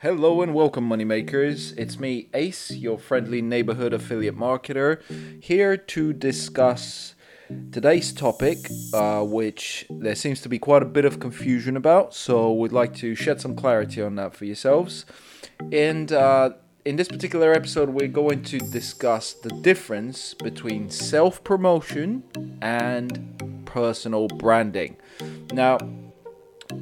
[0.00, 1.74] Hello and welcome, moneymakers.
[1.78, 5.00] It's me, Ace, your friendly neighborhood affiliate marketer,
[5.42, 7.14] here to discuss
[7.72, 8.58] today's topic,
[8.92, 12.12] uh, which there seems to be quite a bit of confusion about.
[12.12, 15.06] So, we'd like to shed some clarity on that for yourselves.
[15.72, 16.50] And uh,
[16.84, 22.22] in this particular episode, we're going to discuss the difference between self promotion
[22.60, 24.98] and personal branding.
[25.54, 25.78] Now,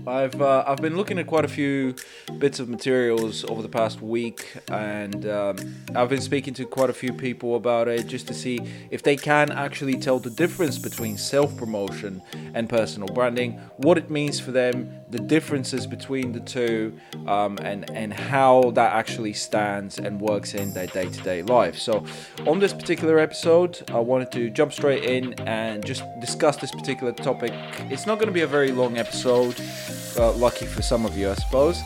[0.06, 1.94] I've uh, I've been looking at quite a few
[2.38, 5.56] bits of materials over the past week, and um,
[5.94, 9.16] I've been speaking to quite a few people about it just to see if they
[9.16, 12.22] can actually tell the difference between self promotion
[12.54, 17.88] and personal branding, what it means for them, the differences between the two, um, and
[17.90, 21.78] and how that actually stands and works in their day to day life.
[21.78, 22.04] So,
[22.48, 27.12] on this particular episode, I wanted to jump straight in and just discuss this particular
[27.12, 27.52] topic.
[27.92, 29.54] It's not going to be a very long episode.
[30.18, 31.80] Uh, lucky for some of you, I suppose.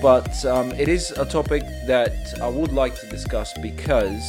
[0.00, 4.24] But um, it is a topic that I would like to discuss because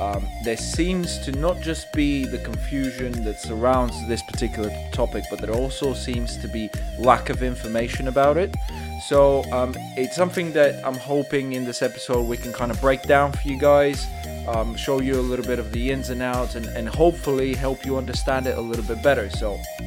[0.00, 5.40] um, there seems to not just be the confusion that surrounds this particular topic, but
[5.40, 8.56] there also seems to be lack of information about it.
[9.06, 13.02] So um, it's something that I'm hoping in this episode we can kind of break
[13.02, 14.06] down for you guys.
[14.48, 17.84] Um, show you a little bit of the ins and outs and, and hopefully help
[17.84, 19.28] you understand it a little bit better.
[19.28, 19.58] So,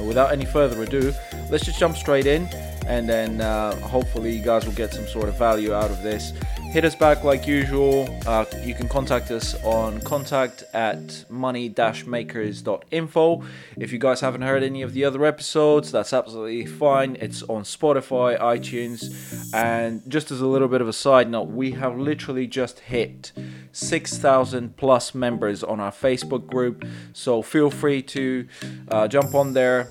[0.00, 1.14] without any further ado,
[1.48, 2.48] let's just jump straight in
[2.86, 6.32] and then uh, hopefully you guys will get some sort of value out of this
[6.70, 8.06] hit us back like usual.
[8.26, 13.42] Uh, you can contact us on contact at money-makers.info
[13.78, 17.16] if you guys haven't heard any of the other episodes that's absolutely fine.
[17.20, 19.54] It's on spotify itunes.
[19.54, 23.32] And just as a little bit of a side note we have literally just hit
[23.72, 26.84] 6000 plus members on our facebook group.
[27.14, 28.46] So feel free to
[28.90, 29.88] uh, jump on there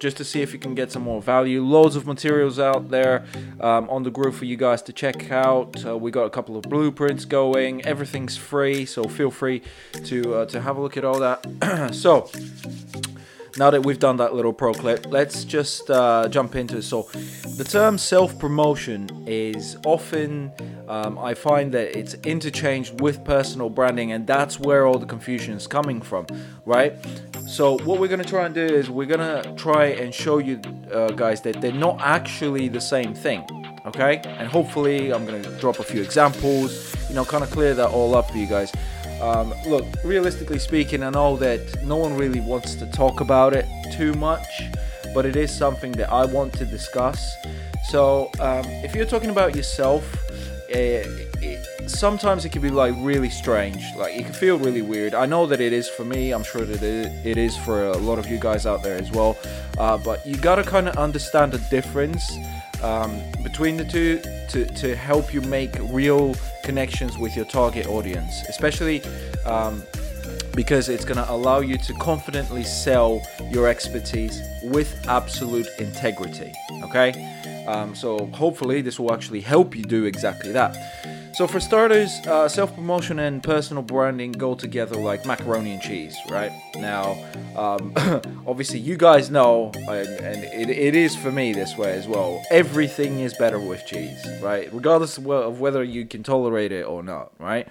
[0.00, 1.62] just to see if you can get some more value.
[1.62, 3.24] Loads of materials out there
[3.60, 5.86] um, on the group for you guys to check out.
[5.86, 7.84] Uh, we got a couple of blueprints going.
[7.84, 9.62] Everything's free, so feel free
[10.04, 11.94] to uh, to have a look at all that.
[11.94, 12.28] so
[13.56, 16.82] now that we've done that little pro clip, let's just uh, jump into it.
[16.82, 17.02] So,
[17.56, 20.52] the term self promotion is often,
[20.90, 25.54] um, I find that it's interchanged with personal branding, and that's where all the confusion
[25.54, 26.26] is coming from,
[26.66, 26.94] right?
[27.46, 30.60] So, what we're to try and do is we're to try and show you
[30.92, 33.44] uh, guys that they're not actually the same thing,
[33.86, 34.20] okay?
[34.24, 38.16] And hopefully, I'm to drop a few examples, you know, kind of clear that all
[38.16, 38.72] up for you guys.
[39.20, 43.66] Um, look, realistically speaking, I know that no one really wants to talk about it
[43.92, 44.62] too much,
[45.14, 47.36] but it is something that I want to discuss.
[47.90, 50.04] So, um, if you're talking about yourself,
[50.70, 51.04] uh,
[51.42, 53.84] it, sometimes it can be like really strange.
[53.96, 55.14] Like it can feel really weird.
[55.14, 56.32] I know that it is for me.
[56.32, 59.36] I'm sure that it is for a lot of you guys out there as well.
[59.78, 62.30] Uh, but you gotta kind of understand the difference
[62.82, 64.20] um, between the two
[64.50, 69.02] to, to help you make real connections with your target audience, especially
[69.44, 69.82] um,
[70.54, 76.52] because it's going to allow you to confidently sell your expertise with absolute integrity.
[76.82, 77.12] Okay,
[77.70, 80.72] um, so hopefully this will actually help you do exactly that.
[81.40, 86.14] So, for starters, uh, self promotion and personal branding go together like macaroni and cheese,
[86.28, 86.52] right?
[86.76, 87.12] Now,
[87.56, 87.94] um,
[88.46, 92.44] obviously, you guys know, and, and it, it is for me this way as well.
[92.50, 94.68] Everything is better with cheese, right?
[94.70, 97.66] Regardless of whether you can tolerate it or not, right?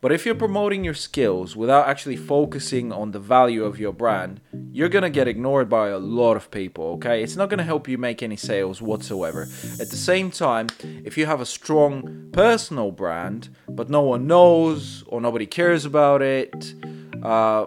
[0.00, 4.40] But if you're promoting your skills without actually focusing on the value of your brand,
[4.72, 7.22] you're gonna get ignored by a lot of people, okay?
[7.22, 9.42] It's not gonna help you make any sales whatsoever.
[9.78, 10.66] At the same time,
[11.04, 13.11] if you have a strong personal brand,
[13.68, 16.74] but no one knows or nobody cares about it,
[17.22, 17.66] uh,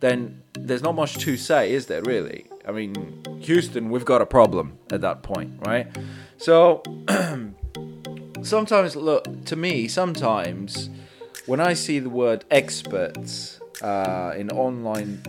[0.00, 2.46] then there's not much to say, is there really?
[2.66, 5.86] I mean, Houston, we've got a problem at that point, right?
[6.38, 6.82] So,
[8.42, 10.88] sometimes, look, to me, sometimes
[11.46, 15.20] when I see the word experts uh, in online,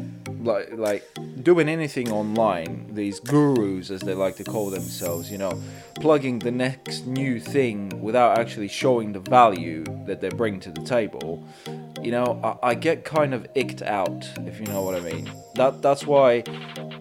[0.44, 1.04] like like
[1.44, 5.62] doing anything online, these gurus as they like to call themselves, you know,
[5.96, 10.82] plugging the next new thing without actually showing the value that they bring to the
[10.82, 11.44] table,
[12.02, 15.32] you know, I, I get kind of icked out, if you know what I mean.
[15.56, 16.44] That that's why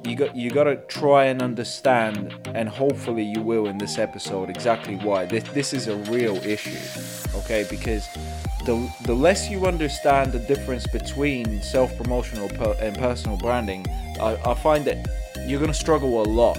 [0.04, 4.48] you got you got to try and understand, and hopefully you will in this episode
[4.50, 6.78] exactly why this this is a real issue,
[7.34, 7.66] okay?
[7.68, 8.06] Because
[8.64, 12.48] the, the less you understand the difference between self promotional
[12.80, 13.86] and personal branding,
[14.20, 15.06] I, I find that
[15.46, 16.58] you're going to struggle a lot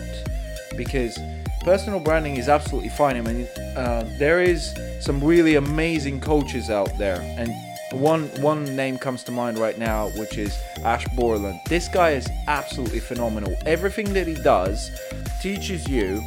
[0.78, 1.18] because
[1.62, 3.18] personal branding is absolutely fine.
[3.18, 7.52] I mean, uh, there is some really amazing coaches out there, and
[7.92, 11.60] one one name comes to mind right now, which is Ash Borland.
[11.68, 13.56] This guy is absolutely phenomenal.
[13.66, 14.92] Everything that he does
[15.42, 16.22] teaches you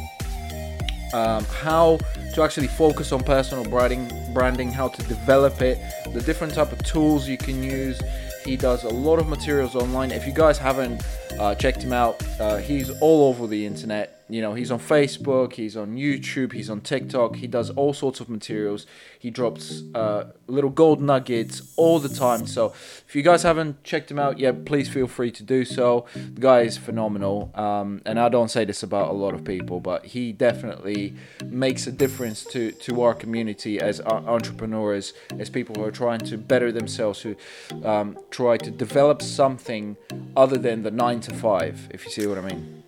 [1.13, 1.97] um, how
[2.33, 5.79] to actually focus on personal branding, branding, how to develop it,
[6.13, 7.99] the different type of tools you can use.
[8.45, 10.11] He does a lot of materials online.
[10.11, 11.03] If you guys haven't
[11.39, 14.19] uh, checked him out, uh, he's all over the internet.
[14.31, 17.37] You know, he's on Facebook, he's on YouTube, he's on TikTok.
[17.37, 18.85] He does all sorts of materials.
[19.17, 22.45] He drops uh, little gold nuggets all the time.
[22.45, 22.67] So
[23.07, 26.05] if you guys haven't checked him out yet, please feel free to do so.
[26.13, 27.51] The guy is phenomenal.
[27.55, 31.87] Um, and I don't say this about a lot of people, but he definitely makes
[31.87, 36.71] a difference to, to our community as entrepreneurs, as people who are trying to better
[36.71, 37.35] themselves, who
[37.83, 39.97] um, try to develop something
[40.37, 42.83] other than the nine to five, if you see what I mean.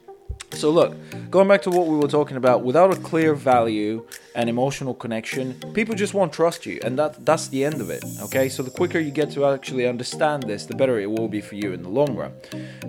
[0.53, 0.95] So, look,
[1.29, 4.05] going back to what we were talking about, without a clear value
[4.35, 8.03] and emotional connection, people just won't trust you, and that that's the end of it.
[8.21, 11.39] Okay, so the quicker you get to actually understand this, the better it will be
[11.39, 12.33] for you in the long run.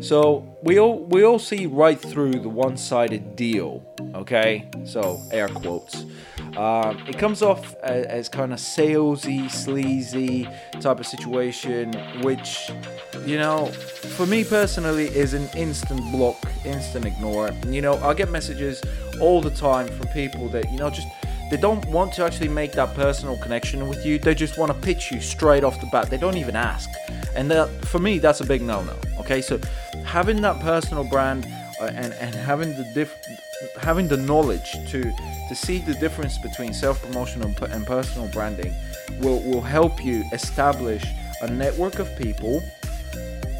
[0.00, 3.84] So we all we all see right through the one-sided deal.
[4.14, 6.04] Okay, so air quotes.
[6.56, 10.48] Um, it comes off as, as kind of salesy, sleazy
[10.80, 12.70] type of situation, which
[13.26, 13.66] you know,
[14.16, 17.50] for me personally, is an instant block, instant ignore.
[17.66, 18.82] You know, I get messages
[19.20, 21.06] all the time from people that, you know, just
[21.50, 24.18] they don't want to actually make that personal connection with you.
[24.18, 26.08] They just want to pitch you straight off the bat.
[26.08, 26.88] They don't even ask.
[27.36, 28.96] And that, for me, that's a big no no.
[29.20, 29.60] Okay, so
[30.04, 31.46] having that personal brand
[31.80, 33.14] uh, and, and having the diff-
[33.80, 35.12] having the knowledge to
[35.52, 38.72] to see the difference between self promotion and, and personal branding
[39.20, 41.04] will, will help you establish
[41.42, 42.62] a network of people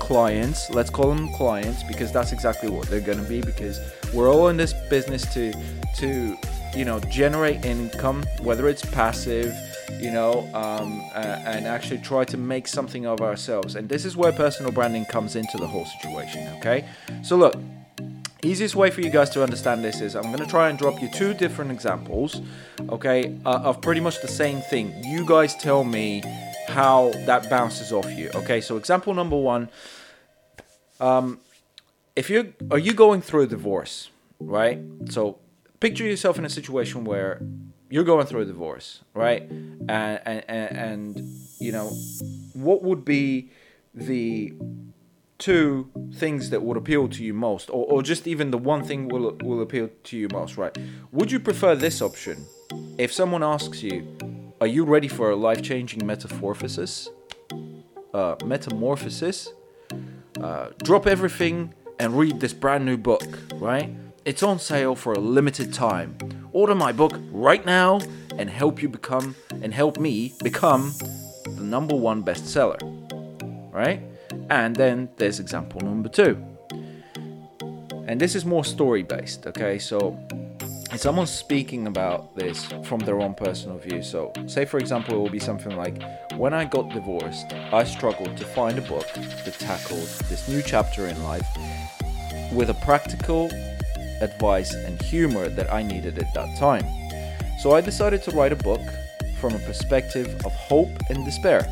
[0.01, 3.79] clients let's call them clients because that's exactly what they're going to be because
[4.15, 5.53] we're all in this business to
[5.95, 6.35] to
[6.75, 9.55] you know generate income whether it's passive
[10.01, 13.77] you know um, uh, and actually try to make something of ourselves.
[13.77, 16.89] And this is where personal branding comes into the whole situation okay?
[17.23, 17.55] So look
[18.45, 21.01] easiest way for you guys to understand this is I'm going to try and drop
[21.01, 22.41] you two different examples,
[22.89, 24.93] okay, uh, of pretty much the same thing.
[25.05, 26.23] You guys tell me
[26.69, 28.31] how that bounces off you.
[28.35, 29.69] Okay, so example number one.
[31.01, 31.41] Um,
[32.15, 34.11] if you are you going through a divorce,
[34.41, 34.79] right?
[35.09, 35.39] So
[35.81, 37.41] picture yourself in a situation where
[37.91, 39.43] you're going through a divorce, right?
[39.43, 41.91] And and, and you know,
[42.55, 43.51] what would be
[43.95, 44.53] the
[45.43, 49.09] two things that would appeal to you most, or, or just even the one thing
[49.09, 50.77] will will appeal to you most, right?
[51.11, 52.47] Would you prefer this option?
[52.97, 54.07] If someone asks you,
[54.61, 57.09] are you ready for a life changing metamorphosis?
[58.15, 59.49] Uh, metamorphosis?
[60.41, 63.91] Uh, drop everything and read this brand new book, right?
[64.25, 66.17] It's on sale for a limited time.
[66.53, 68.01] Order my book right now
[68.39, 70.95] and help you become and help me become
[71.45, 72.81] the number one bestseller,
[73.73, 74.01] right?
[74.53, 76.37] And then there's example number two.
[78.07, 79.79] And this is more story based, okay?
[79.79, 80.19] So
[80.97, 84.03] someone's speaking about this from their own personal view.
[84.03, 86.03] So, say for example, it will be something like,
[86.37, 91.07] When I got divorced, I struggled to find a book that tackled this new chapter
[91.07, 91.49] in life
[92.53, 93.51] with a practical
[94.21, 96.85] advice and humor that I needed at that time.
[97.59, 98.83] So, I decided to write a book
[99.41, 101.67] from a perspective of hope and despair.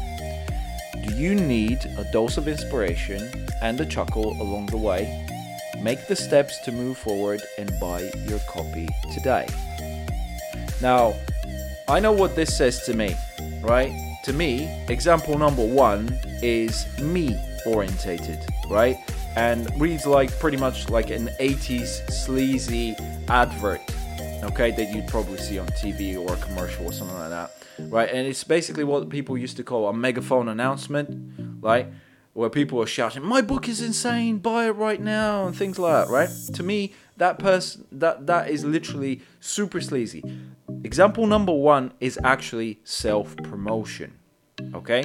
[1.06, 5.26] Do you need a dose of inspiration and a chuckle along the way?
[5.80, 9.46] Make the steps to move forward and buy your copy today.
[10.82, 11.14] Now,
[11.88, 13.16] I know what this says to me,
[13.60, 13.92] right?
[14.24, 18.38] To me, example number one is me orientated,
[18.68, 18.98] right?
[19.36, 22.94] And reads like pretty much like an 80s sleazy
[23.28, 23.80] advert,
[24.44, 27.50] okay, that you'd probably see on TV or a commercial or something like that,
[27.88, 28.08] right?
[28.08, 31.88] And it's basically what people used to call a megaphone announcement, right?
[32.32, 34.38] where people are shouting, "My book is insane!
[34.38, 36.12] Buy it right now!" and things like that.
[36.12, 36.30] Right?
[36.54, 40.22] To me, that person that that is literally super sleazy.
[40.84, 44.12] Example number one is actually self promotion.
[44.74, 45.02] Okay.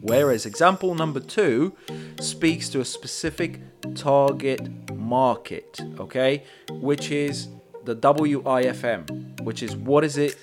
[0.00, 1.74] Whereas example number two
[2.20, 3.60] speaks to a specific
[3.94, 4.62] target
[4.94, 7.48] market, okay, which is
[7.84, 10.36] the WIFM, which is what is it,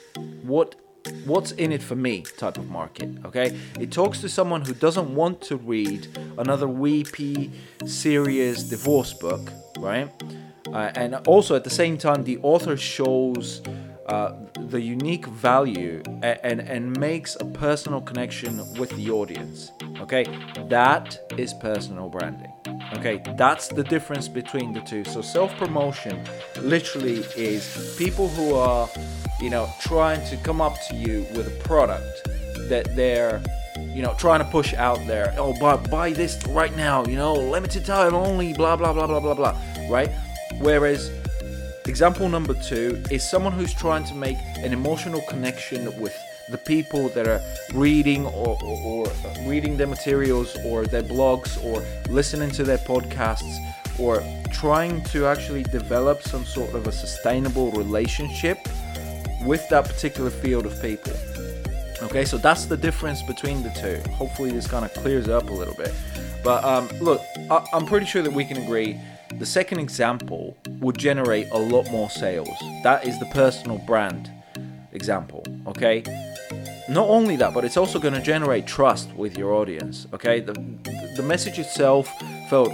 [0.44, 0.76] what
[1.26, 3.58] what's in it for me type of market okay?
[3.80, 7.52] It talks to someone who doesn't want to read another weepy
[7.86, 10.10] serious divorce book right?
[10.68, 13.62] Uh, and also at the same time the author shows
[14.08, 14.34] uh,
[14.68, 20.26] the unique value and, and, and makes a personal connection with the audience okay
[20.70, 22.52] that is personal branding
[22.94, 26.24] okay that's the difference between the two so self-promotion
[26.62, 28.88] literally is people who are
[29.40, 32.28] you know, trying to come up to you with a product
[32.70, 33.42] that they're,
[33.78, 35.34] you know, trying to push out there.
[35.38, 39.20] Oh, buy, buy this right now, you know, limited time only, blah, blah, blah, blah,
[39.20, 39.58] blah, blah,
[39.90, 40.10] right?
[40.60, 41.12] Whereas
[41.88, 46.16] example number two is someone who's trying to make an emotional connection with
[46.50, 47.42] the people that are
[47.74, 49.12] reading or, or, or
[49.46, 53.58] reading their materials or their blogs or listening to their podcasts
[54.00, 58.58] or trying to actually develop some sort of a sustainable relationship
[59.46, 61.14] with that particular field of people.
[62.04, 64.00] Okay, so that's the difference between the two.
[64.12, 65.94] Hopefully, this kind of clears up a little bit.
[66.44, 69.00] But um, look, I- I'm pretty sure that we can agree
[69.36, 72.50] the second example would generate a lot more sales.
[72.84, 74.32] That is the personal brand
[74.94, 75.44] example.
[75.68, 76.04] Okay,
[76.90, 80.08] not only that, but it's also going to generate trust with your audience.
[80.14, 80.54] Okay, the
[81.16, 82.08] the message itself
[82.50, 82.72] felt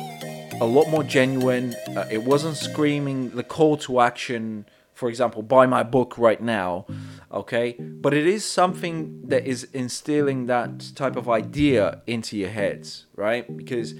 [0.61, 1.75] a lot more genuine.
[1.95, 4.65] Uh, it wasn't screaming the call to action.
[4.93, 6.85] For example, buy my book right now.
[7.31, 13.07] Okay, but it is something that is instilling that type of idea into your heads,
[13.15, 13.57] right?
[13.57, 13.95] Because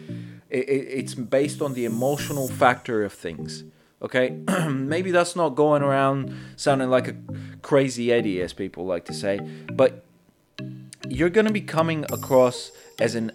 [0.54, 3.64] it, it, it's based on the emotional factor of things.
[4.02, 4.30] Okay,
[4.70, 7.16] maybe that's not going around sounding like a
[7.62, 9.40] crazy Eddie, as people like to say,
[9.74, 10.06] but
[11.10, 13.32] you're going to be coming across as an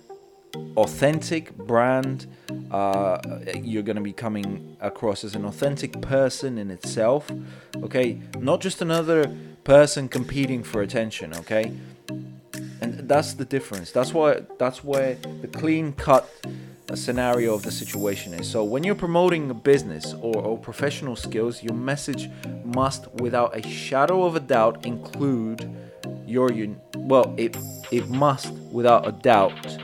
[0.76, 2.26] authentic brand.
[2.70, 3.18] Uh,
[3.62, 7.30] you're going to be coming across as an authentic person in itself.
[7.76, 9.34] Okay, not just another
[9.64, 11.34] person competing for attention.
[11.34, 11.72] Okay,
[12.80, 13.90] and that's the difference.
[13.90, 14.42] That's why.
[14.58, 16.30] That's where the clean cut
[16.96, 18.50] scenario of the situation is.
[18.50, 22.30] So when you're promoting a business or, or professional skills, your message
[22.64, 25.70] must, without a shadow of a doubt, include
[26.26, 27.56] your un- well, it
[27.90, 29.78] it must, without a doubt,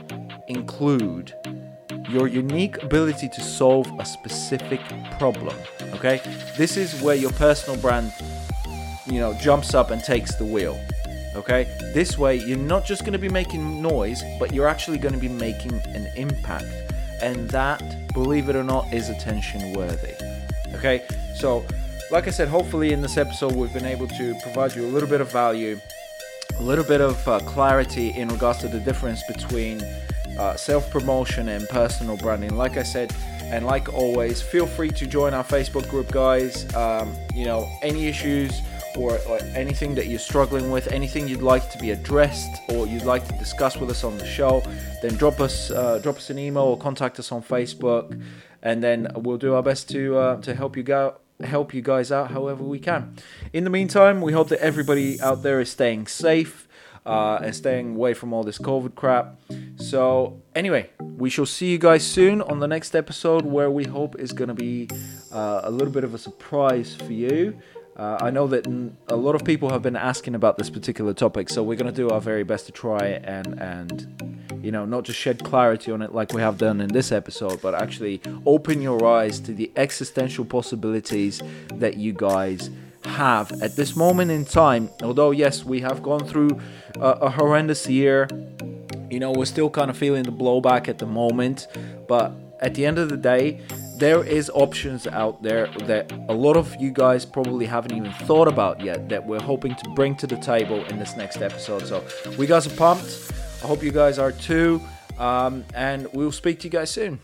[0.48, 1.32] include
[2.08, 4.80] your unique ability to solve a specific
[5.18, 5.56] problem.
[5.94, 6.20] Okay,
[6.58, 8.12] this is where your personal brand,
[9.06, 10.78] you know, jumps up and takes the wheel.
[11.34, 15.14] Okay, this way you're not just going to be making noise, but you're actually going
[15.14, 16.66] to be making an impact,
[17.24, 20.14] and that, believe it or not, is attention worthy.
[20.74, 21.02] Okay,
[21.34, 21.64] so
[22.10, 25.08] like I said, hopefully in this episode we've been able to provide you a little
[25.08, 25.80] bit of value,
[26.58, 29.80] a little bit of uh, clarity in regards to the difference between
[30.38, 32.56] uh, self promotion and personal branding.
[32.56, 33.14] Like I said,
[33.44, 36.72] and like always, feel free to join our Facebook group, guys.
[36.74, 38.60] Um, you know, any issues
[38.96, 43.04] or, or, anything that you're struggling with, anything you'd like to be addressed or you'd
[43.04, 44.62] like to discuss with us on the show,
[45.02, 48.20] then drop us uh, drop us an email or contact us on Facebook,
[48.62, 52.12] and then we'll do our best to uh, to help you go help you guys
[52.12, 53.16] out however we can.
[53.52, 56.68] In the meantime, we hope that everybody out there is staying safe
[57.06, 59.40] uh, and staying away from all this COVID crap.
[59.76, 64.18] So, anyway, we shall see you guys soon on the next episode where we hope
[64.18, 64.88] is going to be
[65.32, 67.58] uh, a little bit of a surprise for you.
[67.96, 68.66] Uh, I know that
[69.08, 71.96] a lot of people have been asking about this particular topic, so we're going to
[71.96, 76.02] do our very best to try and and you know not just shed clarity on
[76.02, 79.70] it like we have done in this episode, but actually open your eyes to the
[79.76, 81.40] existential possibilities
[81.74, 82.68] that you guys
[83.04, 84.90] have at this moment in time.
[85.00, 86.60] Although yes, we have gone through
[86.96, 88.28] a, a horrendous year.
[89.08, 91.68] You know, we're still kind of feeling the blowback at the moment,
[92.08, 93.60] but at the end of the day,
[93.96, 98.48] there is options out there that a lot of you guys probably haven't even thought
[98.48, 101.86] about yet that we're hoping to bring to the table in this next episode.
[101.86, 102.04] So
[102.36, 103.32] we guys are pumped.
[103.62, 104.80] I hope you guys are too.
[105.18, 107.20] Um, and we'll speak to you guys soon.